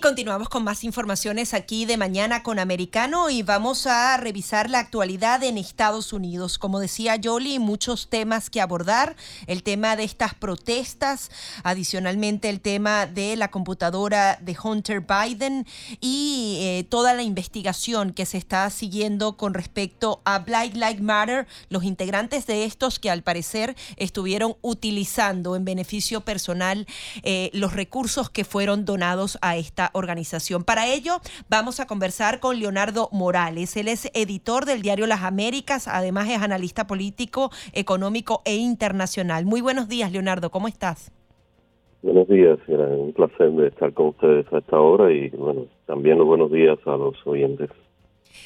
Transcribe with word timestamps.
Continuamos 0.00 0.48
con 0.48 0.62
más 0.62 0.84
informaciones 0.84 1.54
aquí 1.54 1.84
de 1.84 1.96
mañana 1.96 2.42
con 2.42 2.58
Americano 2.58 3.30
y 3.30 3.42
vamos 3.42 3.86
a 3.86 4.16
revisar 4.16 4.70
la 4.70 4.78
actualidad 4.78 5.42
en 5.42 5.58
Estados 5.58 6.12
Unidos. 6.12 6.58
Como 6.58 6.78
decía 6.78 7.18
Jolie, 7.22 7.58
muchos 7.58 8.08
temas 8.08 8.48
que 8.48 8.60
abordar. 8.60 9.16
El 9.46 9.62
tema 9.62 9.96
de 9.96 10.04
estas 10.04 10.34
protestas, 10.34 11.30
adicionalmente 11.64 12.48
el 12.48 12.60
tema 12.60 13.06
de 13.06 13.36
la 13.36 13.48
computadora 13.50 14.38
de 14.40 14.56
Hunter 14.62 15.00
Biden 15.00 15.66
y 16.00 16.58
eh, 16.60 16.86
toda 16.88 17.14
la 17.14 17.22
investigación 17.22 18.12
que 18.12 18.26
se 18.26 18.38
está 18.38 18.70
siguiendo 18.70 19.36
con 19.36 19.52
respecto 19.52 20.20
a 20.24 20.38
Black 20.38 20.74
Lives 20.74 21.00
Matter, 21.00 21.46
los 21.70 21.82
integrantes 21.82 22.46
de 22.46 22.64
estos 22.64 22.98
que 22.98 23.10
al 23.10 23.22
parecer 23.22 23.76
estuvieron 23.96 24.56
utilizando 24.62 25.56
en 25.56 25.64
beneficio 25.64 26.20
personal 26.20 26.86
eh, 27.22 27.50
los 27.52 27.72
recursos 27.72 28.30
que 28.30 28.44
fueron 28.44 28.84
donados 28.84 29.38
a 29.40 29.56
esta 29.56 29.87
organización. 29.92 30.64
Para 30.64 30.86
ello, 30.86 31.18
vamos 31.48 31.80
a 31.80 31.86
conversar 31.86 32.40
con 32.40 32.58
Leonardo 32.58 33.08
Morales. 33.12 33.76
Él 33.76 33.88
es 33.88 34.10
editor 34.14 34.64
del 34.64 34.82
diario 34.82 35.06
Las 35.06 35.22
Américas, 35.22 35.88
además 35.88 36.28
es 36.30 36.40
analista 36.40 36.86
político, 36.86 37.50
económico 37.72 38.42
e 38.44 38.56
internacional. 38.56 39.44
Muy 39.44 39.60
buenos 39.60 39.88
días, 39.88 40.12
Leonardo, 40.12 40.50
¿cómo 40.50 40.68
estás? 40.68 41.12
Buenos 42.02 42.28
días, 42.28 42.58
era 42.68 42.86
un 42.86 43.12
placer 43.12 43.50
estar 43.64 43.92
con 43.92 44.08
ustedes 44.08 44.46
a 44.52 44.58
esta 44.58 44.78
hora 44.78 45.12
y 45.12 45.30
bueno, 45.30 45.66
también 45.86 46.18
los 46.18 46.26
buenos 46.28 46.52
días 46.52 46.78
a 46.86 46.96
los 46.96 47.16
oyentes. 47.26 47.70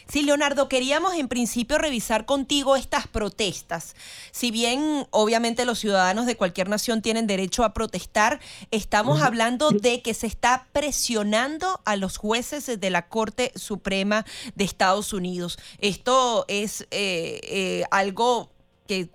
Sí, 0.08 0.22
Leonardo, 0.22 0.68
queríamos 0.68 1.14
en 1.14 1.28
principio 1.28 1.78
revisar 1.78 2.26
contigo 2.26 2.76
estas 2.76 3.06
protestas. 3.06 3.94
Si 4.30 4.50
bien 4.50 5.06
obviamente 5.10 5.64
los 5.64 5.78
ciudadanos 5.78 6.26
de 6.26 6.36
cualquier 6.36 6.68
nación 6.68 7.02
tienen 7.02 7.26
derecho 7.26 7.64
a 7.64 7.72
protestar, 7.72 8.40
estamos 8.70 9.22
hablando 9.22 9.70
de 9.70 10.02
que 10.02 10.14
se 10.14 10.26
está 10.26 10.66
presionando 10.72 11.80
a 11.84 11.96
los 11.96 12.16
jueces 12.16 12.66
de 12.66 12.90
la 12.90 13.08
Corte 13.08 13.52
Suprema 13.54 14.26
de 14.54 14.64
Estados 14.64 15.12
Unidos. 15.12 15.58
Esto 15.78 16.44
es 16.48 16.82
eh, 16.90 17.40
eh, 17.44 17.84
algo 17.90 18.50
que 18.86 19.08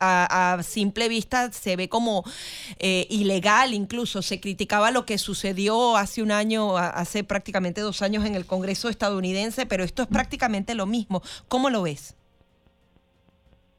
a, 0.00 0.58
simple 0.62 1.08
vista 1.08 1.52
se 1.52 1.76
ve 1.76 1.88
como 1.88 2.24
eh, 2.78 3.06
ilegal 3.10 3.74
incluso. 3.74 4.22
Se 4.22 4.40
criticaba 4.40 4.90
lo 4.90 5.04
que 5.04 5.18
sucedió 5.18 5.96
hace 5.96 6.22
un 6.22 6.32
año, 6.32 6.76
hace 6.76 7.24
prácticamente 7.24 7.80
dos 7.80 8.02
años 8.02 8.24
en 8.24 8.34
el 8.34 8.46
Congreso 8.46 8.88
estadounidense, 8.88 9.66
pero 9.66 9.84
esto 9.84 10.02
es 10.02 10.08
prácticamente 10.08 10.74
lo 10.74 10.86
mismo. 10.86 11.22
¿Cómo 11.48 11.70
lo 11.70 11.82
ves? 11.82 12.16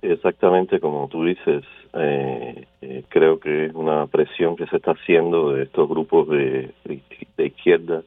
Exactamente 0.02 0.80
como 0.80 1.08
tú 1.08 1.26
dices, 1.26 1.64
eh, 1.94 2.66
eh, 2.82 3.04
creo 3.10 3.40
que 3.40 3.66
es 3.66 3.74
una 3.74 4.08
presión 4.08 4.56
que 4.56 4.66
se 4.68 4.78
está 4.78 4.92
haciendo 4.92 5.52
de 5.52 5.64
estos 5.64 5.88
grupos 5.88 6.28
de, 6.30 6.72
de 7.38 7.46
izquierda 7.46 8.02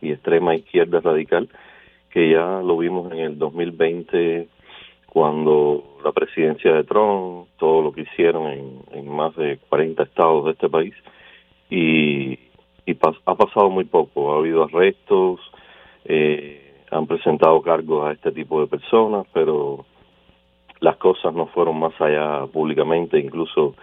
y 0.00 0.12
extrema 0.12 0.54
izquierda 0.54 1.00
radical, 1.00 1.48
que 2.10 2.30
ya 2.30 2.60
lo 2.60 2.76
vimos 2.76 3.10
en 3.12 3.18
el 3.18 3.38
2020 3.38 4.48
cuando 5.12 5.98
la 6.02 6.12
presidencia 6.12 6.72
de 6.72 6.84
Trump, 6.84 7.48
todo 7.58 7.82
lo 7.82 7.92
que 7.92 8.00
hicieron 8.00 8.46
en, 8.92 9.14
más 9.14 9.36
de 9.36 9.58
40 9.68 10.04
estados 10.04 10.46
de 10.46 10.52
este 10.52 10.70
país, 10.70 10.94
y, 11.68 12.38
ha 13.26 13.34
pasado 13.34 13.68
muy 13.68 13.84
poco. 13.84 14.32
Ha 14.32 14.38
habido 14.38 14.64
arrestos, 14.64 15.38
eh, 16.06 16.86
han 16.90 17.06
presentado 17.06 17.60
cargos 17.60 18.06
a 18.06 18.12
este 18.12 18.32
tipo 18.32 18.62
de 18.62 18.68
personas, 18.68 19.26
pero 19.34 19.84
las 20.80 20.96
cosas 20.96 21.34
no 21.34 21.46
fueron 21.48 21.78
más 21.78 21.92
allá 22.00 22.46
públicamente, 22.46 23.18
incluso 23.18 23.74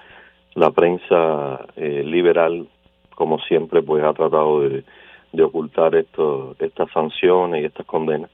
la 0.55 0.71
prensa 0.71 1.63
eh, 1.75 2.01
liberal, 2.03 2.67
como 3.13 3.37
siempre, 3.41 3.83
pues 3.83 4.03
ha 4.03 4.13
tratado 4.13 4.61
de, 4.61 4.83
de 5.31 5.43
ocultar 5.43 5.93
esto, 5.93 6.55
estas 6.57 6.91
sanciones 6.91 7.61
y 7.61 7.65
estas 7.65 7.85
condenas 7.85 8.31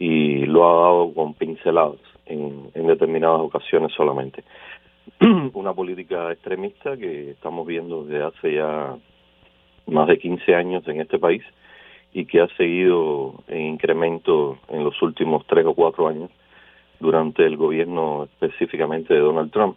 y 0.00 0.46
lo 0.46 0.68
ha 0.68 0.82
dado 0.82 1.14
con 1.14 1.34
pinceladas 1.34 2.11
en, 2.26 2.70
determinadas 2.86 3.40
ocasiones 3.40 3.92
solamente. 3.92 4.44
Una 5.54 5.72
política 5.72 6.32
extremista 6.32 6.96
que 6.96 7.30
estamos 7.30 7.66
viendo 7.66 8.04
desde 8.04 8.24
hace 8.24 8.54
ya 8.54 8.96
más 9.86 10.08
de 10.08 10.18
15 10.18 10.54
años 10.54 10.86
en 10.86 11.00
este 11.00 11.18
país 11.18 11.42
y 12.12 12.26
que 12.26 12.40
ha 12.40 12.48
seguido 12.56 13.42
en 13.48 13.62
incremento 13.62 14.58
en 14.68 14.84
los 14.84 15.00
últimos 15.02 15.46
tres 15.46 15.64
o 15.66 15.74
cuatro 15.74 16.08
años 16.08 16.30
durante 17.00 17.44
el 17.44 17.56
gobierno 17.56 18.24
específicamente 18.24 19.14
de 19.14 19.20
Donald 19.20 19.50
Trump. 19.50 19.76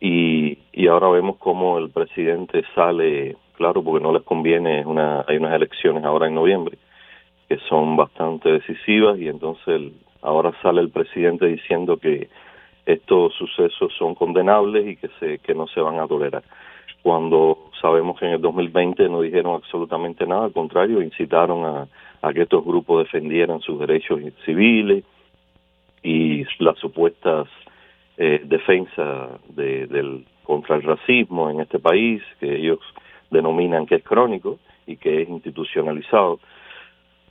Y, 0.00 0.58
y 0.72 0.88
ahora 0.88 1.08
vemos 1.08 1.36
cómo 1.36 1.78
el 1.78 1.90
presidente 1.90 2.64
sale, 2.74 3.36
claro, 3.54 3.82
porque 3.84 4.02
no 4.02 4.12
les 4.12 4.22
conviene, 4.22 4.84
una, 4.84 5.24
hay 5.28 5.36
unas 5.36 5.54
elecciones 5.54 6.04
ahora 6.04 6.26
en 6.26 6.34
noviembre 6.34 6.76
que 7.52 7.58
son 7.68 7.96
bastante 7.96 8.50
decisivas 8.50 9.18
y 9.18 9.28
entonces 9.28 9.92
ahora 10.22 10.52
sale 10.62 10.80
el 10.80 10.90
presidente 10.90 11.46
diciendo 11.46 11.98
que 11.98 12.28
estos 12.86 13.34
sucesos 13.34 13.92
son 13.96 14.14
condenables 14.14 14.86
y 14.86 14.96
que 14.96 15.08
se 15.20 15.38
que 15.38 15.54
no 15.54 15.66
se 15.68 15.80
van 15.80 16.00
a 16.00 16.06
tolerar. 16.06 16.42
Cuando 17.02 17.70
sabemos 17.80 18.18
que 18.18 18.26
en 18.26 18.32
el 18.32 18.40
2020 18.40 19.08
no 19.08 19.22
dijeron 19.22 19.54
absolutamente 19.54 20.26
nada, 20.26 20.44
al 20.44 20.52
contrario, 20.52 21.02
incitaron 21.02 21.64
a, 21.64 22.32
que 22.32 22.42
estos 22.42 22.64
grupos 22.64 23.04
defendieran 23.04 23.60
sus 23.60 23.78
derechos 23.80 24.20
civiles 24.44 25.04
y 26.02 26.44
las 26.60 26.78
supuestas 26.78 27.48
eh, 28.16 28.40
defensas 28.44 29.40
de, 29.48 29.86
del 29.88 30.24
contra 30.44 30.76
el 30.76 30.82
racismo 30.82 31.50
en 31.50 31.60
este 31.60 31.78
país, 31.78 32.22
que 32.38 32.56
ellos 32.56 32.80
denominan 33.30 33.86
que 33.86 33.96
es 33.96 34.04
crónico 34.04 34.58
y 34.86 34.96
que 34.96 35.22
es 35.22 35.28
institucionalizado. 35.28 36.40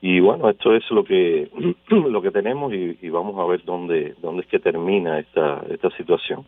Y 0.01 0.19
bueno, 0.19 0.49
esto 0.49 0.73
es 0.75 0.89
lo 0.89 1.03
que 1.03 1.49
lo 1.89 2.21
que 2.21 2.31
tenemos 2.31 2.73
y, 2.73 2.97
y, 3.01 3.09
vamos 3.09 3.39
a 3.39 3.45
ver 3.45 3.63
dónde 3.63 4.15
dónde 4.21 4.41
es 4.41 4.47
que 4.47 4.59
termina 4.59 5.19
esta 5.19 5.63
esta 5.69 5.89
situación. 5.91 6.45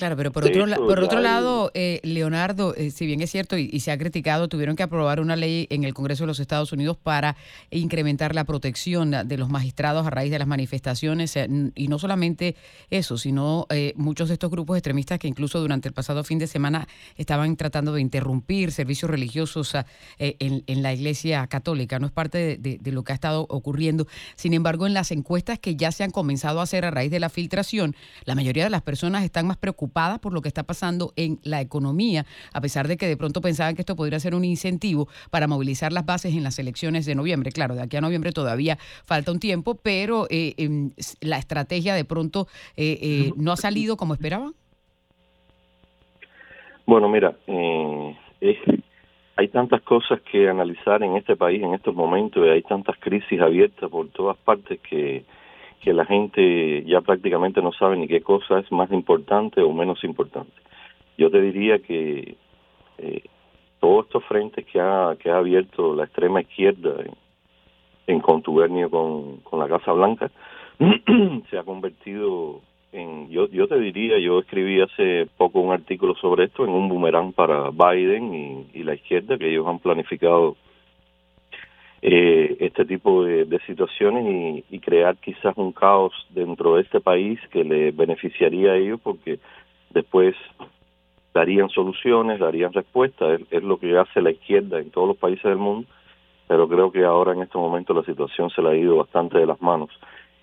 Claro, 0.00 0.16
pero 0.16 0.32
por 0.32 0.46
otro, 0.46 0.64
por 0.86 0.98
otro 1.00 1.20
lado, 1.20 1.70
eh, 1.74 2.00
Leonardo, 2.02 2.74
eh, 2.74 2.90
si 2.90 3.04
bien 3.04 3.20
es 3.20 3.30
cierto 3.30 3.58
y, 3.58 3.80
se 3.80 3.92
ha 3.92 3.98
criticado, 3.98 4.48
tuvieron 4.48 4.74
que 4.74 4.82
aprobar 4.82 5.20
una 5.20 5.36
ley 5.36 5.66
en 5.68 5.84
el 5.84 5.92
Congreso 5.92 6.22
de 6.22 6.28
los 6.28 6.40
Estados 6.40 6.72
Unidos 6.72 6.96
para 6.96 7.36
incrementar 7.70 8.34
la 8.34 8.44
protección 8.44 9.10
de 9.10 9.36
los 9.36 9.50
magistrados 9.50 10.06
a 10.06 10.10
raíz 10.10 10.30
de 10.30 10.38
las 10.38 10.48
manifestaciones. 10.48 11.36
Eh, 11.36 11.46
y 11.74 11.88
no 11.88 11.98
solamente 11.98 12.56
eso, 12.88 13.18
sino 13.18 13.66
muchos 13.94 14.28
de 14.28 14.34
estos 14.34 14.50
grupos 14.50 14.78
extremistas 14.78 15.18
que 15.18 15.28
incluso 15.28 15.60
durante 15.60 15.88
el 15.88 15.92
pasado 15.92 16.24
fin 16.24 16.38
de 16.38 16.46
semana 16.46 16.88
estaban 17.18 17.54
tratando 17.56 17.92
de 17.92 18.00
interrumpir 18.00 18.72
servicios 18.72 19.10
religiosos 19.10 19.74
en, 20.16 20.82
la 20.82 20.94
Iglesia 20.94 21.46
Católica. 21.46 21.98
No 21.98 22.06
es 22.06 22.12
parte 22.12 22.56
de, 22.56 22.78
de 22.80 22.92
lo 22.92 23.04
que 23.04 23.12
ha 23.12 23.14
estado 23.14 23.44
ocurriendo. 23.50 24.06
Sin 24.36 24.54
embargo, 24.54 24.86
en 24.86 24.94
las 24.94 25.10
encuestas 25.10 25.58
que 25.58 25.76
ya 25.76 25.92
se 25.92 26.04
han 26.04 26.10
comenzado 26.10 26.60
a 26.60 26.62
hacer 26.62 26.86
a 26.86 26.90
raíz 26.90 27.10
de 27.10 27.20
la 27.20 27.28
filtración, 27.28 27.94
la 28.24 28.34
mayoría 28.34 28.64
de 28.64 28.70
las 28.70 28.80
personas 28.80 29.24
están 29.24 29.46
más 29.46 29.58
preocupadas 29.58 29.89
por 30.20 30.32
lo 30.32 30.40
que 30.40 30.48
está 30.48 30.62
pasando 30.62 31.12
en 31.16 31.38
la 31.42 31.60
economía, 31.60 32.24
a 32.52 32.60
pesar 32.60 32.88
de 32.88 32.96
que 32.96 33.06
de 33.06 33.16
pronto 33.16 33.40
pensaban 33.40 33.74
que 33.74 33.82
esto 33.82 33.96
podría 33.96 34.20
ser 34.20 34.34
un 34.34 34.44
incentivo 34.44 35.08
para 35.30 35.46
movilizar 35.46 35.92
las 35.92 36.06
bases 36.06 36.34
en 36.34 36.42
las 36.42 36.58
elecciones 36.58 37.06
de 37.06 37.14
noviembre. 37.14 37.52
Claro, 37.52 37.74
de 37.74 37.82
aquí 37.82 37.96
a 37.96 38.00
noviembre 38.00 38.32
todavía 38.32 38.76
falta 39.04 39.32
un 39.32 39.40
tiempo, 39.40 39.74
pero 39.74 40.26
eh, 40.30 40.54
em, 40.56 40.90
la 41.20 41.38
estrategia 41.38 41.94
de 41.94 42.04
pronto 42.04 42.46
eh, 42.76 42.98
eh, 43.02 43.32
no 43.36 43.52
ha 43.52 43.56
salido 43.56 43.96
como 43.96 44.14
esperaban. 44.14 44.52
Bueno, 46.86 47.08
mira, 47.08 47.36
hay 49.36 49.48
tantas 49.48 49.80
cosas 49.82 50.20
que 50.22 50.48
analizar 50.48 51.02
en 51.02 51.16
este 51.16 51.36
país 51.36 51.62
en 51.62 51.74
estos 51.74 51.94
momentos 51.94 52.44
y 52.44 52.48
hay 52.48 52.62
tantas 52.62 52.96
crisis 52.98 53.40
abiertas 53.40 53.88
por 53.88 54.08
todas 54.08 54.36
partes 54.38 54.80
que 54.80 55.24
que 55.80 55.92
la 55.92 56.04
gente 56.04 56.84
ya 56.84 57.00
prácticamente 57.00 57.62
no 57.62 57.72
sabe 57.72 57.96
ni 57.96 58.06
qué 58.06 58.20
cosa 58.20 58.58
es 58.58 58.70
más 58.70 58.90
importante 58.92 59.62
o 59.62 59.72
menos 59.72 60.04
importante. 60.04 60.52
Yo 61.16 61.30
te 61.30 61.40
diría 61.40 61.78
que 61.78 62.36
eh, 62.98 63.22
todos 63.80 64.06
estos 64.06 64.24
frentes 64.24 64.66
que 64.66 64.80
ha, 64.80 65.16
que 65.18 65.30
ha 65.30 65.38
abierto 65.38 65.94
la 65.94 66.04
extrema 66.04 66.42
izquierda 66.42 66.96
en, 68.06 68.20
contubernio 68.20 68.90
con, 68.90 69.38
con 69.38 69.60
la 69.60 69.68
Casa 69.68 69.92
Blanca 69.92 70.30
se 71.50 71.58
ha 71.58 71.62
convertido 71.62 72.60
en, 72.92 73.30
yo, 73.30 73.48
yo 73.48 73.68
te 73.68 73.78
diría, 73.78 74.18
yo 74.18 74.40
escribí 74.40 74.80
hace 74.80 75.28
poco 75.36 75.60
un 75.60 75.72
artículo 75.72 76.14
sobre 76.16 76.44
esto, 76.44 76.64
en 76.64 76.70
un 76.70 76.88
boomerang 76.88 77.32
para 77.32 77.70
Biden 77.70 78.34
y, 78.34 78.66
y 78.74 78.82
la 78.82 78.94
izquierda, 78.94 79.38
que 79.38 79.48
ellos 79.48 79.66
han 79.66 79.78
planificado 79.78 80.56
eh, 82.02 82.56
este 82.60 82.86
tipo 82.86 83.24
de, 83.24 83.60
situaciones 83.66 84.64
y, 84.70 84.78
crear 84.78 85.16
quizás 85.18 85.54
un 85.56 85.72
caos 85.72 86.12
dentro 86.30 86.76
de 86.76 86.82
este 86.82 87.00
país 87.00 87.38
que 87.50 87.62
le 87.62 87.90
beneficiaría 87.92 88.72
a 88.72 88.76
ellos 88.76 89.00
porque 89.02 89.38
después 89.90 90.34
darían 91.34 91.68
soluciones, 91.68 92.40
darían 92.40 92.72
respuestas, 92.72 93.40
es, 93.50 93.62
lo 93.62 93.78
que 93.78 93.98
hace 93.98 94.22
la 94.22 94.30
izquierda 94.30 94.78
en 94.78 94.90
todos 94.90 95.08
los 95.08 95.16
países 95.18 95.44
del 95.44 95.58
mundo 95.58 95.86
pero 96.48 96.68
creo 96.68 96.90
que 96.90 97.04
ahora 97.04 97.32
en 97.32 97.42
este 97.42 97.58
momento 97.58 97.94
la 97.94 98.02
situación 98.02 98.50
se 98.50 98.60
le 98.60 98.70
ha 98.70 98.74
ido 98.74 98.96
bastante 98.96 99.38
de 99.38 99.46
las 99.46 99.62
manos 99.62 99.90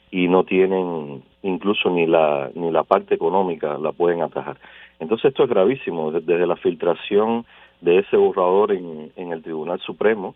y 0.09 0.29
no 0.29 0.45
tienen 0.45 1.21
incluso 1.41 1.89
ni 1.89 2.05
la 2.05 2.49
ni 2.55 2.71
la 2.71 2.83
parte 2.83 3.15
económica 3.15 3.77
la 3.77 3.91
pueden 3.91 4.21
atajar. 4.21 4.57
Entonces 4.99 5.25
esto 5.25 5.43
es 5.43 5.49
gravísimo 5.49 6.11
desde 6.13 6.47
la 6.47 6.55
filtración 6.55 7.45
de 7.81 7.99
ese 7.99 8.15
borrador 8.15 8.71
en, 8.71 9.11
en 9.17 9.33
el 9.33 9.43
Tribunal 9.43 9.81
Supremo 9.81 10.35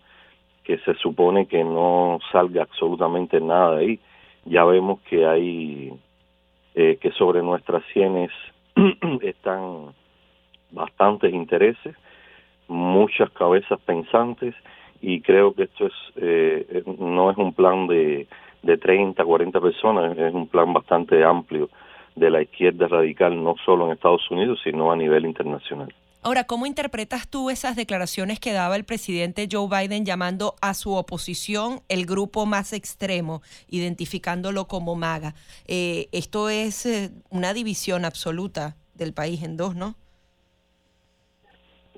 que 0.71 0.77
se 0.85 0.93
supone 0.99 1.47
que 1.47 1.65
no 1.65 2.19
salga 2.31 2.61
absolutamente 2.61 3.41
nada 3.41 3.75
de 3.75 3.85
ahí. 3.85 3.99
Ya 4.45 4.63
vemos 4.63 5.01
que 5.01 5.25
hay 5.25 5.91
eh, 6.75 6.97
que 7.01 7.11
sobre 7.11 7.41
nuestras 7.41 7.83
sienes 7.91 8.31
están 9.21 9.87
bastantes 10.71 11.33
intereses, 11.33 11.93
muchas 12.69 13.29
cabezas 13.31 13.81
pensantes 13.81 14.55
y 15.01 15.19
creo 15.19 15.53
que 15.53 15.63
esto 15.63 15.87
es 15.87 15.93
eh, 16.15 16.83
no 16.99 17.31
es 17.31 17.37
un 17.37 17.51
plan 17.51 17.87
de, 17.87 18.27
de 18.63 18.77
30, 18.77 19.21
40 19.25 19.59
personas, 19.59 20.17
es 20.17 20.33
un 20.33 20.47
plan 20.47 20.71
bastante 20.71 21.21
amplio 21.21 21.69
de 22.15 22.29
la 22.29 22.41
izquierda 22.41 22.87
radical, 22.87 23.43
no 23.43 23.55
solo 23.65 23.87
en 23.87 23.91
Estados 23.91 24.31
Unidos, 24.31 24.61
sino 24.63 24.89
a 24.89 24.95
nivel 24.95 25.25
internacional. 25.25 25.93
Ahora, 26.23 26.43
¿cómo 26.43 26.67
interpretas 26.67 27.27
tú 27.27 27.49
esas 27.49 27.75
declaraciones 27.75 28.39
que 28.39 28.53
daba 28.53 28.75
el 28.75 28.83
presidente 28.83 29.47
Joe 29.51 29.67
Biden 29.67 30.05
llamando 30.05 30.53
a 30.61 30.75
su 30.75 30.93
oposición 30.93 31.79
el 31.89 32.05
grupo 32.05 32.45
más 32.45 32.73
extremo, 32.73 33.41
identificándolo 33.69 34.67
como 34.67 34.95
MAGA? 34.95 35.33
Eh, 35.67 36.09
esto 36.11 36.49
es 36.49 36.85
eh, 36.85 37.09
una 37.31 37.55
división 37.55 38.05
absoluta 38.05 38.75
del 38.93 39.13
país 39.13 39.41
en 39.41 39.57
dos, 39.57 39.75
¿no? 39.75 39.95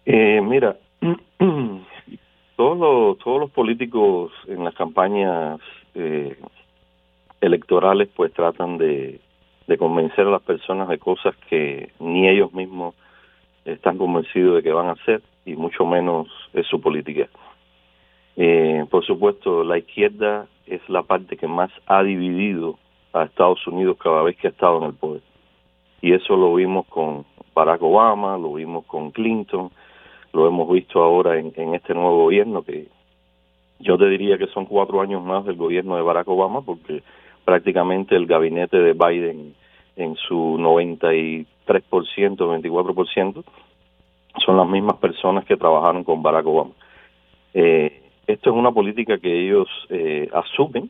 Eh, 0.05 0.39
mira, 0.41 0.77
todos 2.55 2.77
los, 2.77 3.17
todos 3.17 3.41
los 3.41 3.51
políticos 3.51 4.31
en 4.47 4.63
las 4.63 4.73
campañas 4.75 5.59
eh, 5.95 6.37
electorales 7.41 8.07
pues 8.15 8.31
tratan 8.31 8.77
de, 8.77 9.19
de 9.67 9.77
convencer 9.77 10.27
a 10.27 10.31
las 10.31 10.43
personas 10.43 10.87
de 10.87 10.97
cosas 10.97 11.35
que 11.49 11.91
ni 11.99 12.29
ellos 12.29 12.53
mismos 12.53 12.95
están 13.65 13.97
convencidos 13.97 14.55
de 14.55 14.63
que 14.63 14.71
van 14.71 14.87
a 14.87 14.93
hacer 14.93 15.21
y 15.45 15.55
mucho 15.55 15.85
menos 15.85 16.27
es 16.53 16.65
su 16.67 16.81
política. 16.81 17.29
Eh, 18.35 18.85
por 18.89 19.05
supuesto, 19.05 19.63
la 19.63 19.77
izquierda 19.77 20.47
es 20.65 20.81
la 20.89 21.03
parte 21.03 21.37
que 21.37 21.47
más 21.47 21.71
ha 21.85 22.03
dividido 22.03 22.77
a 23.13 23.23
Estados 23.23 23.65
Unidos 23.67 23.97
cada 24.01 24.23
vez 24.23 24.37
que 24.37 24.47
ha 24.47 24.51
estado 24.51 24.79
en 24.79 24.83
el 24.85 24.93
poder. 24.93 25.21
Y 26.01 26.13
eso 26.13 26.35
lo 26.35 26.55
vimos 26.55 26.85
con 26.87 27.25
Barack 27.53 27.81
Obama, 27.81 28.37
lo 28.37 28.53
vimos 28.53 28.85
con 28.85 29.11
Clinton, 29.11 29.69
lo 30.33 30.47
hemos 30.47 30.69
visto 30.71 31.01
ahora 31.01 31.37
en, 31.37 31.53
este 31.75 31.93
nuevo 31.93 32.23
gobierno, 32.23 32.63
que 32.63 32.87
yo 33.79 33.97
te 33.97 34.09
diría 34.09 34.37
que 34.37 34.47
son 34.47 34.65
cuatro 34.65 35.01
años 35.01 35.23
más 35.23 35.45
del 35.45 35.55
gobierno 35.55 35.95
de 35.95 36.01
Barack 36.01 36.27
Obama, 36.27 36.61
porque 36.61 37.03
prácticamente 37.45 38.15
el 38.15 38.25
gabinete 38.25 38.77
de 38.77 38.93
Biden 38.93 39.55
en 39.95 40.15
su 40.15 40.57
93%, 40.57 41.45
24%, 41.65 43.43
son 44.45 44.57
las 44.57 44.67
mismas 44.67 44.97
personas 44.97 45.45
que 45.45 45.57
trabajaron 45.57 46.03
con 46.03 46.23
Barack 46.23 46.45
Obama. 46.45 46.71
Eh, 47.53 48.01
esto 48.25 48.49
es 48.49 48.55
una 48.55 48.71
política 48.71 49.17
que 49.17 49.45
ellos 49.45 49.67
eh, 49.89 50.29
asumen 50.33 50.89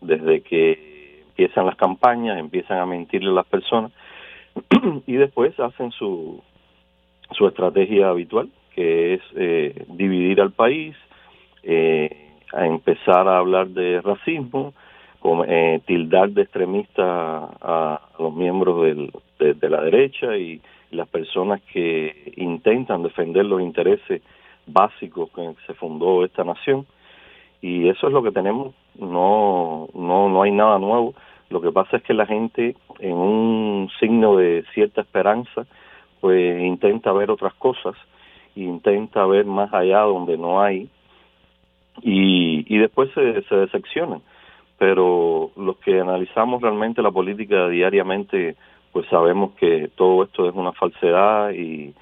desde 0.00 0.40
que 0.42 1.22
empiezan 1.28 1.66
las 1.66 1.76
campañas, 1.76 2.38
empiezan 2.38 2.78
a 2.78 2.86
mentirle 2.86 3.30
a 3.30 3.34
las 3.34 3.46
personas 3.46 3.92
y 5.06 5.14
después 5.14 5.58
hacen 5.60 5.90
su, 5.92 6.42
su 7.32 7.46
estrategia 7.46 8.08
habitual, 8.08 8.48
que 8.74 9.14
es 9.14 9.20
eh, 9.36 9.84
dividir 9.88 10.40
al 10.40 10.52
país, 10.52 10.96
eh, 11.62 12.28
a 12.52 12.66
empezar 12.66 13.28
a 13.28 13.38
hablar 13.38 13.68
de 13.68 14.00
racismo, 14.00 14.74
eh, 15.46 15.80
tildar 15.86 16.30
de 16.30 16.42
extremista 16.42 17.48
a, 17.60 18.00
los 18.18 18.34
miembros 18.34 18.82
del, 18.82 19.12
de, 19.38 19.68
la 19.68 19.82
derecha 19.82 20.36
y 20.36 20.60
las 20.90 21.08
personas 21.08 21.60
que 21.72 22.32
intentan 22.36 23.02
defender 23.02 23.44
los 23.44 23.60
intereses 23.60 24.22
básicos 24.66 25.30
que 25.30 25.54
se 25.66 25.74
fundó 25.74 26.24
esta 26.24 26.44
nación. 26.44 26.86
Y 27.62 27.88
eso 27.88 28.06
es 28.06 28.12
lo 28.12 28.22
que 28.22 28.32
tenemos. 28.32 28.74
No 28.98 29.88
no 29.94 30.28
no 30.28 30.42
hay 30.42 30.52
nada 30.52 30.78
nuevo. 30.78 31.14
Lo 31.50 31.60
que 31.60 31.72
pasa 31.72 31.98
es 31.98 32.02
que 32.02 32.14
la 32.14 32.26
gente 32.26 32.76
en 32.98 33.14
un 33.14 33.90
signo 33.98 34.36
de 34.36 34.64
cierta 34.74 35.02
esperanza 35.02 35.66
pues 36.20 36.62
intenta 36.62 37.12
ver 37.12 37.30
otras 37.30 37.54
cosas 37.54 37.96
intenta 38.54 39.24
ver 39.26 39.44
más 39.44 39.72
allá 39.72 40.00
donde 40.00 40.36
no 40.36 40.60
hay 40.60 40.88
y, 42.02 42.64
y 42.74 42.78
después 42.78 43.10
se, 43.14 43.42
se 43.42 43.54
decepcionan. 43.54 44.22
Pero 44.80 45.50
los 45.58 45.76
que 45.76 46.00
analizamos 46.00 46.62
realmente 46.62 47.02
la 47.02 47.10
política 47.10 47.68
diariamente, 47.68 48.56
pues 48.92 49.06
sabemos 49.08 49.52
que 49.56 49.90
todo 49.94 50.22
esto 50.24 50.48
es 50.48 50.54
una 50.54 50.72
falsedad 50.72 51.50
y, 51.50 51.94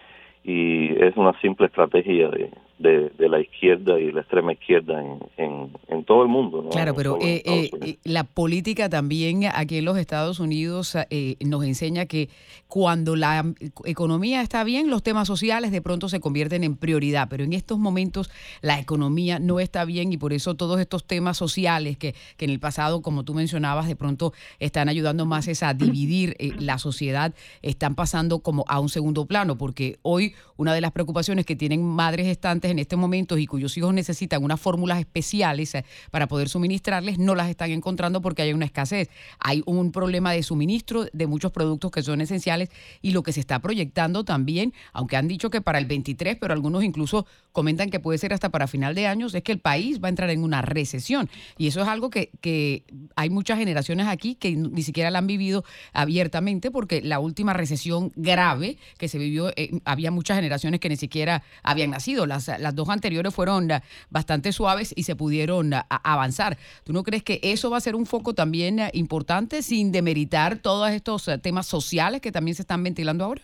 y 0.45 0.95
es 1.03 1.17
una 1.17 1.33
simple 1.41 1.67
estrategia 1.67 2.29
de, 2.29 2.51
de, 2.79 3.11
la 3.29 3.41
izquierda 3.41 3.99
y 3.99 4.13
la 4.13 4.21
extrema 4.21 4.53
izquierda 4.53 5.03
en, 5.37 5.73
en, 5.89 6.05
todo 6.05 6.23
el 6.23 6.29
mundo. 6.29 6.69
Claro, 6.71 6.95
pero 6.95 7.19
eh, 7.21 7.43
eh, 7.45 7.99
la 8.05 8.25
política 8.25 8.89
también 8.89 9.45
aquí 9.53 9.79
en 9.79 9.85
los 9.85 9.99
Estados 9.99 10.41
Unidos 10.41 10.97
eh, 11.11 11.37
nos 11.41 11.65
enseña 11.65 12.07
que 12.07 12.31
cuando 12.67 13.15
la 13.17 13.45
economía 13.85 14.41
está 14.41 14.65
bien, 14.65 14.89
los 14.89 15.03
temas 15.03 15.27
sociales 15.27 15.71
de 15.71 15.83
pronto 15.83 16.09
se 16.09 16.21
convierten 16.21 16.65
en 16.65 16.77
prioridad, 16.77 17.29
pero 17.29 17.45
en 17.45 17.53
estos 17.53 17.79
momentos 17.79 18.31
la 18.63 18.79
economía 18.79 19.39
no 19.39 19.61
está 19.61 19.85
bien 19.85 20.13
y 20.13 20.17
por 20.17 20.33
eso 20.33 20.55
todos 20.55 20.81
estos 20.81 21.05
temas 21.05 21.37
sociales 21.37 21.99
que, 21.99 22.15
que 22.37 22.47
en 22.47 22.53
el 22.53 22.61
pasado, 22.61 23.03
como 23.03 23.25
tú 23.25 23.35
mencionabas, 23.35 23.87
de 23.89 23.97
pronto 23.97 24.33
están 24.61 24.89
ayudando 24.89 25.27
más 25.27 25.49
a 25.63 25.73
dividir 25.73 26.37
la 26.59 26.79
sociedad, 26.79 27.35
están 27.63 27.95
pasando 27.95 28.41
como 28.41 28.65
a 28.69 28.81
un 28.81 28.89
segundo 28.89 29.25
plano, 29.27 29.57
porque 29.57 29.99
hoy 30.03 30.35
una 30.57 30.75
de 30.75 30.81
las 30.81 30.93
preocupaciones 30.93 31.47
que 31.47 31.57
tienen 31.57 31.83
madres 31.83 32.27
estantes 32.27 32.68
en 32.69 32.79
este 32.79 32.97
momento 32.97 33.39
y 33.39 33.47
cuyos 33.47 33.77
hijos 33.77 33.93
necesitan 33.95 34.43
unas 34.43 34.61
fórmulas 34.61 34.99
especiales 34.99 35.75
eh, 35.75 35.85
para 36.11 36.29
poder 36.29 36.49
suministrarles, 36.49 37.19
no 37.19 37.35
las 37.35 37.49
están 37.49 37.71
encontrando 37.71 38.21
porque 38.21 38.43
hay 38.43 38.53
una 38.53 38.65
escasez. 38.65 39.09
Hay 39.39 39.63
un 39.67 39.93
problema 39.93 40.33
de 40.33 40.43
suministro 40.43 41.07
de 41.13 41.27
muchos 41.27 41.53
productos 41.53 41.91
que 41.91 42.03
son 42.03 42.21
esenciales 42.21 42.71
y 43.03 43.13
lo 43.13 43.23
que 43.23 43.33
se 43.33 43.41
está 43.41 43.59
proyectando 43.61 44.25
también, 44.25 44.73
aunque 44.93 45.17
han 45.17 45.29
dicho 45.29 45.51
que 45.51 45.61
para 45.61 45.79
el 45.79 45.87
23, 45.87 46.37
pero 46.41 46.55
algunos 46.55 46.85
incluso 46.85 47.27
comentan 47.53 47.91
que 47.91 48.01
puede 48.01 48.19
ser 48.19 48.33
hasta 48.33 48.51
para 48.51 48.67
final 48.67 48.95
de 48.95 49.07
años, 49.07 49.35
es 49.35 49.43
que 49.43 49.53
el 49.53 49.61
país 49.61 50.01
va 50.03 50.07
a 50.07 50.11
entrar 50.11 50.31
en 50.31 50.43
una 50.43 50.63
recesión. 50.63 51.29
Y 51.57 51.67
eso 51.67 51.83
es 51.83 51.89
algo 51.89 52.11
que, 52.11 52.31
que 52.41 52.85
hay 53.17 53.31
muchas 53.31 53.59
generaciones 53.59 54.07
aquí 54.07 54.35
que 54.35 54.53
ni 54.53 54.83
siquiera 54.83 55.11
la 55.11 55.19
han 55.19 55.27
vivido 55.27 55.65
abiertamente 55.93 56.71
porque 56.71 57.03
la 57.03 57.19
última 57.19 57.53
recesión 57.53 58.13
grave 58.17 58.79
que 58.99 59.09
se 59.09 59.19
vivió, 59.19 59.51
eh, 59.57 59.81
había 59.85 60.11
muchas 60.11 60.37
generaciones 60.37 60.81
que 60.81 60.89
ni 60.89 60.97
siquiera 60.97 61.43
habían 61.63 61.91
nacido. 61.91 62.27
Las, 62.27 62.49
las 62.59 62.75
dos 62.75 62.89
anteriores 62.89 63.35
fueron 63.35 63.71
ah, 63.71 63.83
bastante 64.11 64.53
suaves 64.53 64.93
y 64.97 65.05
se 65.05 65.17
pudieron 65.17 65.75
ah, 65.75 65.87
avanzar. 65.89 66.57
¿Tú 66.85 66.93
no 66.93 67.03
crees 67.03 67.23
que 67.23 67.41
eso 67.43 67.71
va 67.71 67.77
a 67.77 67.81
ser 67.81 67.95
un 67.95 68.07
foco 68.07 68.35
también 68.35 68.81
ah, 68.81 68.91
importante 68.93 69.63
sin 69.63 69.93
demeritar 69.93 70.59
todos 70.59 70.91
estos 70.91 71.31
temas 71.43 71.67
sociales 71.67 72.21
que 72.21 72.33
también 72.33 72.55
se 72.55 72.63
están 72.63 72.83
ventilando 72.83 73.25
ahora? 73.25 73.43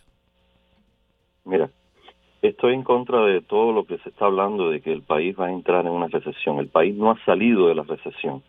Mira, 1.44 1.70
estoy 2.42 2.74
en 2.74 2.82
contra 2.82 3.24
de 3.24 3.40
todo 3.42 3.72
lo 3.72 3.84
que 3.84 3.98
se 3.98 4.08
está 4.08 4.26
hablando 4.26 4.70
de 4.70 4.80
que 4.80 4.92
el 4.92 5.02
país 5.02 5.36
va 5.38 5.46
a 5.46 5.52
entrar 5.52 5.86
en 5.86 5.92
una 5.92 6.08
recesión. 6.08 6.58
El 6.58 6.68
país 6.68 6.94
no 6.94 7.10
ha 7.10 7.24
salido 7.24 7.68
de 7.68 7.74
la 7.74 7.82
recesión. 7.82 8.42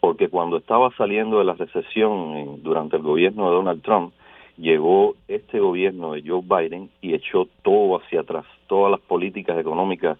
Porque 0.00 0.28
cuando 0.28 0.58
estaba 0.58 0.90
saliendo 0.96 1.38
de 1.38 1.44
la 1.44 1.54
recesión 1.54 2.62
durante 2.62 2.96
el 2.96 3.02
gobierno 3.02 3.48
de 3.48 3.56
Donald 3.56 3.82
Trump, 3.82 4.12
llegó 4.56 5.14
este 5.28 5.60
gobierno 5.60 6.12
de 6.12 6.22
Joe 6.26 6.42
Biden 6.42 6.90
y 7.00 7.14
echó 7.14 7.48
todo 7.62 7.98
hacia 7.98 8.20
atrás, 8.20 8.44
todas 8.68 8.92
las 8.92 9.00
políticas 9.00 9.58
económicas 9.58 10.18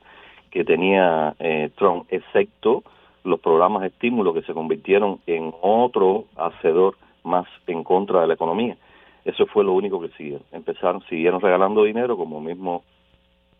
que 0.50 0.64
tenía 0.64 1.35
eh, 1.38 1.71
Trump, 1.76 2.07
excepto 2.09 2.83
los 3.25 3.40
programas 3.40 3.83
de 3.83 3.88
estímulo 3.88 4.35
que 4.35 4.43
se 4.43 4.55
convirtieron 4.55 5.21
en 5.26 5.52
otro 5.61 6.25
hacedor 6.37 6.97
más 7.23 7.47
en 7.67 7.85
contra 7.85 8.23
de 8.23 8.26
la 8.26 8.35
economía. 8.35 8.76
Eso 9.25 9.47
fue 9.47 9.64
lo 9.64 9.73
único 9.73 10.00
que 10.00 10.09
siguieron. 10.17 10.43
Empezaron, 10.52 11.02
siguieron 11.09 11.40
regalando 11.40 11.85
dinero, 11.85 12.17
como 12.17 12.40
mismo 12.40 12.83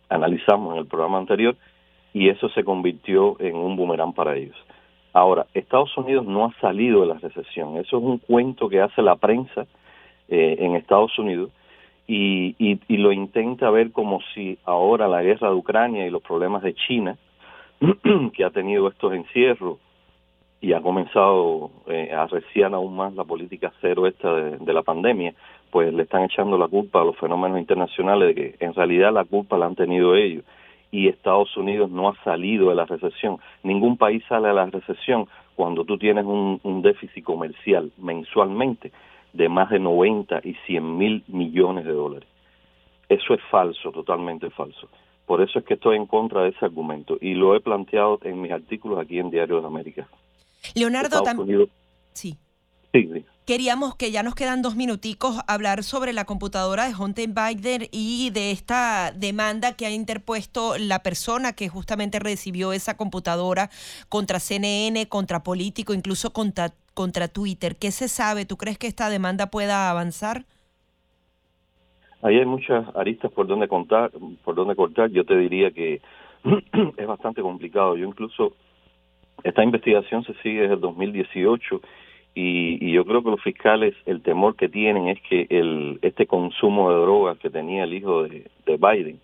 analizamos 0.09 0.73
en 0.73 0.79
el 0.79 0.87
programa 0.87 1.19
anterior, 1.19 1.55
y 2.13 2.29
eso 2.29 2.49
se 2.49 2.63
convirtió 2.63 3.39
en 3.39 3.55
un 3.55 3.75
boomerang 3.75 4.13
para 4.13 4.35
ellos. 4.35 4.57
Ahora, 5.13 5.45
Estados 5.53 5.95
Unidos 5.97 6.25
no 6.25 6.45
ha 6.45 6.53
salido 6.59 7.01
de 7.01 7.07
la 7.07 7.19
recesión. 7.19 7.77
Eso 7.77 7.97
es 7.97 8.03
un 8.03 8.17
cuento 8.17 8.69
que 8.69 8.81
hace 8.81 9.01
la 9.01 9.15
prensa 9.15 9.67
eh, 10.27 10.57
en 10.59 10.75
Estados 10.75 11.17
Unidos 11.19 11.51
y, 12.11 12.55
y, 12.87 12.97
lo 12.97 13.11
intenta 13.11 13.69
ver 13.69 13.91
como 13.91 14.19
si 14.33 14.57
ahora 14.65 15.07
la 15.07 15.21
guerra 15.21 15.49
de 15.49 15.55
Ucrania 15.55 16.07
y 16.07 16.09
los 16.09 16.23
problemas 16.23 16.63
de 16.63 16.73
China, 16.73 17.15
que 18.33 18.43
ha 18.43 18.49
tenido 18.49 18.87
estos 18.87 19.13
encierros 19.13 19.77
y 20.59 20.73
ha 20.73 20.81
comenzado 20.81 21.69
eh, 21.85 22.11
a 22.11 22.23
arreciar 22.23 22.73
aún 22.73 22.95
más 22.95 23.13
la 23.13 23.25
política 23.25 23.71
cero 23.79 24.07
esta 24.07 24.33
de, 24.33 24.73
la 24.73 24.81
pandemia, 24.81 25.35
pues 25.69 25.93
le 25.93 26.01
están 26.01 26.23
echando 26.23 26.57
la 26.57 26.67
culpa 26.67 27.01
a 27.01 27.05
los 27.05 27.15
fenómenos 27.15 27.59
internacionales 27.59 28.35
de 28.35 28.35
que 28.35 28.65
en 28.65 28.73
realidad 28.73 29.13
la 29.13 29.25
culpa 29.25 29.59
la 29.59 29.67
han 29.67 29.75
tenido 29.75 30.15
ellos 30.15 30.43
y 30.91 31.09
Estados 31.09 31.55
Unidos 31.57 31.91
no 31.91 32.09
ha 32.09 32.15
salido 32.23 32.69
de 32.69 32.75
la 32.75 32.85
recesión. 32.85 33.37
Ningún 33.61 33.97
país 33.97 34.23
sale 34.27 34.47
de 34.47 34.55
la 34.55 34.65
recesión 34.65 35.27
cuando 35.55 35.85
tú 35.85 35.99
tienes 35.99 36.25
un, 36.25 36.81
déficit 36.81 37.23
comercial 37.23 37.91
mensualmente 37.99 38.91
de 39.33 39.49
más 39.49 39.69
de 39.69 39.79
90 39.79 40.41
y 40.43 40.55
100 40.65 40.97
mil 40.97 41.23
millones 41.27 41.85
de 41.85 41.91
dólares. 41.91 42.29
Eso 43.07 43.33
es 43.33 43.41
falso, 43.49 43.91
totalmente 43.91 44.49
falso. 44.51 44.89
Por 45.25 45.41
eso 45.41 45.59
es 45.59 45.65
que 45.65 45.75
estoy 45.75 45.95
en 45.95 46.05
contra 46.05 46.43
de 46.43 46.49
ese 46.49 46.65
argumento 46.65 47.17
y 47.21 47.35
lo 47.35 47.55
he 47.55 47.59
planteado 47.59 48.19
en 48.23 48.41
mis 48.41 48.51
artículos 48.51 48.99
aquí 48.99 49.19
en 49.19 49.29
Diario 49.29 49.61
de 49.61 49.67
América. 49.67 50.07
Leonardo, 50.75 51.21
también. 51.21 51.69
Sí. 52.13 52.37
Sí, 52.91 53.23
Queríamos 53.45 53.95
que 53.95 54.11
ya 54.11 54.21
nos 54.21 54.35
quedan 54.35 54.61
dos 54.61 54.75
minuticos 54.75 55.39
hablar 55.47 55.83
sobre 55.83 56.13
la 56.13 56.25
computadora 56.25 56.87
de 56.87 56.95
Hunter 56.95 57.29
Biden 57.29 57.87
y 57.91 58.29
de 58.31 58.51
esta 58.51 59.11
demanda 59.11 59.73
que 59.73 59.87
ha 59.87 59.91
interpuesto 59.91 60.77
la 60.77 61.01
persona 61.01 61.53
que 61.53 61.67
justamente 61.67 62.19
recibió 62.19 62.73
esa 62.73 62.95
computadora 62.95 63.71
contra 64.07 64.39
CNN, 64.39 65.07
contra 65.07 65.41
Político, 65.43 65.95
incluso 65.95 66.31
contra, 66.31 66.73
contra 66.99 67.29
Twitter. 67.29 67.77
¿Qué 67.79 67.91
se 67.91 68.09
sabe? 68.09 68.43
¿Tú 68.43 68.57
crees 68.57 68.77
que 68.77 68.87
esta 68.87 69.09
demanda 69.09 69.45
pueda 69.45 69.89
avanzar? 69.89 70.43
Ahí 72.21 72.35
hay 72.35 72.45
muchas 72.45 72.93
aristas 72.93 73.31
por 73.31 73.47
donde 73.47 73.69
contar, 73.69 74.11
por 74.43 74.53
donde 74.53 74.75
cortar. 74.75 75.09
Yo 75.09 75.23
te 75.23 75.37
diría 75.37 75.71
que 75.71 76.01
es 76.97 77.07
bastante 77.07 77.41
complicado. 77.41 77.95
Yo 77.95 78.05
incluso 78.05 78.51
esta 79.45 79.63
investigación 79.63 80.25
se 80.25 80.33
sigue 80.43 80.63
desde 80.63 80.73
el 80.73 80.81
2018 80.81 81.79
y, 82.35 82.91
yo 82.91 83.05
creo 83.05 83.23
que 83.23 83.31
los 83.31 83.41
fiscales 83.43 83.95
el 84.05 84.21
temor 84.21 84.57
que 84.57 84.67
tienen 84.67 85.07
es 85.07 85.21
que 85.21 85.47
el 85.49 85.99
este 86.01 86.27
consumo 86.27 86.91
de 86.91 86.97
drogas 86.97 87.37
que 87.37 87.49
tenía 87.49 87.85
el 87.85 87.93
hijo 87.93 88.23
de, 88.23 88.43
Biden 88.65 89.21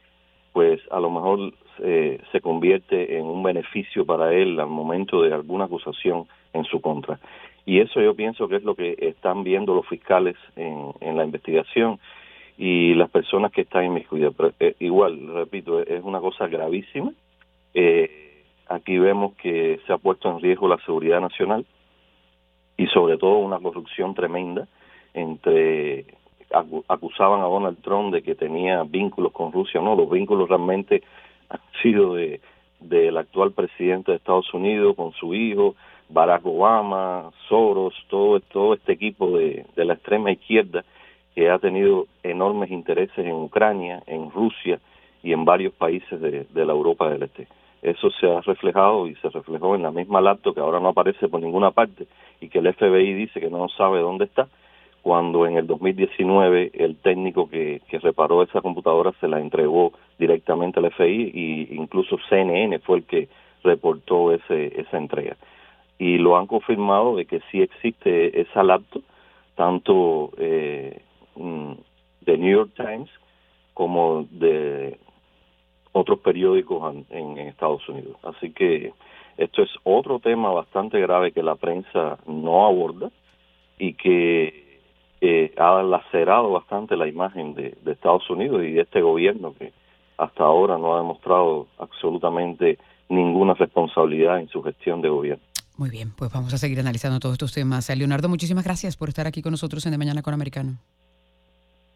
pues 0.53 0.79
a 0.91 1.01
lo 1.01 1.09
mejor 1.11 1.53
eh, 1.79 2.21
se 2.31 2.39
convierte 2.39 3.17
en 3.17 3.25
un 3.25 3.43
beneficio 3.43 4.05
para 4.05 4.33
él 4.33 4.57
al 4.61 4.69
momento 4.69 5.21
de 5.21 5.33
alguna 5.33 5.65
acusación 5.65 6.25
en 6.53 6.63
su 6.63 6.79
contra 6.79 7.19
y 7.65 7.79
eso 7.79 8.01
yo 8.01 8.15
pienso 8.15 8.47
que 8.47 8.57
es 8.57 8.63
lo 8.63 8.75
que 8.75 8.95
están 8.99 9.43
viendo 9.43 9.73
los 9.73 9.87
fiscales 9.87 10.35
en, 10.55 10.91
en 11.01 11.17
la 11.17 11.25
investigación 11.25 11.99
y 12.57 12.93
las 12.93 13.09
personas 13.09 13.51
que 13.51 13.61
están 13.61 13.85
inmiscuidas. 13.85 14.33
Pero 14.35 14.53
eh, 14.59 14.75
igual 14.79 15.27
repito 15.33 15.79
es 15.79 16.03
una 16.03 16.19
cosa 16.19 16.47
gravísima. 16.47 17.11
Eh, 17.73 18.43
aquí 18.67 18.97
vemos 18.97 19.33
que 19.35 19.79
se 19.85 19.93
ha 19.93 19.97
puesto 19.97 20.29
en 20.29 20.41
riesgo 20.41 20.67
la 20.67 20.77
seguridad 20.85 21.21
nacional 21.21 21.65
y 22.77 22.87
sobre 22.87 23.17
todo 23.17 23.37
una 23.39 23.59
corrupción 23.59 24.13
tremenda 24.13 24.67
entre 25.13 26.05
acusaban 26.87 27.41
a 27.41 27.45
Donald 27.45 27.81
Trump 27.81 28.13
de 28.13 28.21
que 28.21 28.35
tenía 28.35 28.83
vínculos 28.83 29.31
con 29.33 29.51
Rusia, 29.51 29.81
no, 29.81 29.95
los 29.95 30.09
vínculos 30.09 30.47
realmente 30.47 31.01
han 31.49 31.59
sido 31.81 32.13
de 32.13 32.39
del 32.79 33.17
actual 33.17 33.51
presidente 33.51 34.11
de 34.11 34.17
Estados 34.17 34.53
Unidos 34.53 34.95
con 34.95 35.11
su 35.13 35.33
hijo, 35.33 35.75
Barack 36.09 36.45
Obama, 36.45 37.31
Soros, 37.47 37.93
todo, 38.09 38.39
todo 38.39 38.73
este 38.73 38.93
equipo 38.93 39.37
de, 39.37 39.65
de 39.75 39.85
la 39.85 39.93
extrema 39.93 40.31
izquierda 40.31 40.83
que 41.33 41.49
ha 41.49 41.59
tenido 41.59 42.07
enormes 42.23 42.71
intereses 42.71 43.17
en 43.17 43.33
Ucrania, 43.33 44.01
en 44.07 44.31
Rusia 44.31 44.79
y 45.21 45.33
en 45.33 45.43
varios 45.43 45.73
países 45.73 46.19
de, 46.21 46.45
de 46.49 46.65
la 46.65 46.73
Europa 46.73 47.09
del 47.09 47.23
Este 47.23 47.47
eso 47.85 48.09
se 48.19 48.27
ha 48.27 48.41
reflejado 48.41 49.07
y 49.07 49.13
se 49.15 49.29
reflejó 49.29 49.75
en 49.75 49.83
la 49.83 49.91
misma 49.91 50.19
laptop 50.19 50.55
que 50.55 50.59
ahora 50.59 50.79
no 50.79 50.89
aparece 50.89 51.27
por 51.27 51.39
ninguna 51.39 51.69
parte 51.69 52.07
y 52.41 52.49
que 52.49 52.57
el 52.57 52.73
FBI 52.73 53.13
dice 53.13 53.39
que 53.39 53.51
no 53.51 53.69
sabe 53.69 53.99
dónde 53.99 54.25
está, 54.25 54.47
cuando 55.03 55.45
en 55.45 55.57
el 55.57 55.67
2019 55.67 56.71
el 56.73 56.95
técnico 56.95 57.47
que, 57.47 57.83
que 57.87 57.99
reparó 57.99 58.41
esa 58.41 58.61
computadora 58.61 59.11
se 59.21 59.27
la 59.27 59.39
entregó 59.39 59.93
directamente 60.17 60.79
al 60.79 60.91
FBI 60.91 61.31
y 61.31 61.75
incluso 61.75 62.17
CNN 62.27 62.79
fue 62.79 62.97
el 62.97 63.03
que 63.03 63.27
reportó 63.63 64.31
ese, 64.31 64.81
esa 64.81 64.97
entrega. 64.97 65.37
Y 65.97 66.17
lo 66.17 66.37
han 66.37 66.47
confirmado 66.47 67.15
de 67.15 67.25
que 67.25 67.41
sí 67.51 67.61
existe 67.61 68.41
esa 68.41 68.63
laptop, 68.63 69.03
tanto 69.55 70.31
eh, 70.37 71.01
mm, 71.35 71.73
de 72.21 72.37
New 72.37 72.51
York 72.51 72.71
Times 72.75 73.09
como 73.73 74.25
de 74.31 74.97
otros 75.91 76.19
periódicos 76.19 76.95
en, 77.09 77.37
Estados 77.37 77.87
Unidos. 77.87 78.17
Así 78.23 78.51
que 78.51 78.93
esto 79.37 79.63
es 79.63 79.69
otro 79.83 80.19
tema 80.19 80.51
bastante 80.51 80.99
grave 80.99 81.31
que 81.31 81.41
la 81.41 81.55
prensa 81.55 82.17
no 82.25 82.65
aborda 82.65 83.11
y 83.77 83.93
que 83.93 84.65
ha 85.57 85.81
lacerado 85.81 86.51
bastante 86.51 86.95
la 86.95 87.07
imagen 87.07 87.55
de, 87.55 87.75
Estados 87.85 88.29
Unidos 88.29 88.63
y 88.63 88.73
de 88.73 88.81
este 88.81 89.01
gobierno 89.01 89.53
que 89.57 89.71
hasta 90.17 90.43
ahora 90.43 90.77
no 90.77 90.93
ha 90.93 90.99
demostrado 90.99 91.67
absolutamente 91.79 92.77
ninguna 93.09 93.53
responsabilidad 93.53 94.39
en 94.39 94.49
su 94.49 94.61
gestión 94.63 95.01
de 95.01 95.09
gobierno. 95.09 95.43
Muy 95.77 95.89
bien, 95.89 96.11
pues 96.15 96.31
vamos 96.31 96.53
a 96.53 96.57
seguir 96.57 96.79
analizando 96.79 97.19
todos 97.19 97.33
estos 97.33 97.53
temas. 97.53 97.89
Leonardo, 97.89 98.29
muchísimas 98.29 98.63
gracias 98.63 98.95
por 98.95 99.09
estar 99.09 99.27
aquí 99.27 99.41
con 99.41 99.51
nosotros 99.51 99.85
en 99.85 99.91
De 99.91 99.97
Mañana 99.97 100.21
con 100.21 100.33
Americano. 100.33 100.77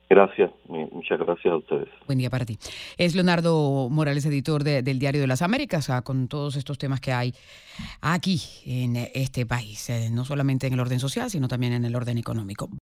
Gracias, 0.10 0.50
muchas 0.68 1.20
gracias 1.20 1.54
a 1.54 1.58
ustedes. 1.58 1.88
Buen 2.08 2.18
día 2.18 2.32
para 2.32 2.44
ti. 2.44 2.58
Es 2.98 3.14
Leonardo 3.14 3.90
Morales, 3.92 4.26
editor 4.26 4.64
del 4.64 4.98
Diario 4.98 5.22
de 5.22 5.28
las 5.28 5.44
Américas, 5.44 5.92
ah, 5.92 6.02
con 6.02 6.28
todos 6.28 6.56
estos 6.56 6.80
temas 6.80 7.00
que 7.00 7.14
hay 7.14 7.34
aquí 8.02 8.42
en 8.66 8.96
este 8.96 9.46
país, 9.46 9.88
eh, 9.92 10.10
no 10.12 10.26
solamente 10.26 10.66
en 10.66 10.74
el 10.74 10.80
orden 10.80 11.00
social, 11.00 11.30
sino 11.30 11.48
también 11.48 11.74
en 11.74 11.86
el 11.86 11.96
orden 11.96 12.18
económico. 12.18 12.70